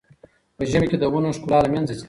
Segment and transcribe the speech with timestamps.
[0.57, 1.99] په ژمي کې د ونو ښکلا له منځه ځي.